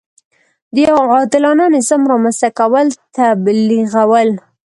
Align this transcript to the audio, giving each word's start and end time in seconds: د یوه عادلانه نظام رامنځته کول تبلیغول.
د 0.73 0.75
یوه 0.87 1.03
عادلانه 1.13 1.65
نظام 1.75 2.01
رامنځته 2.11 2.49
کول 2.59 2.87
تبلیغول. 3.17 4.29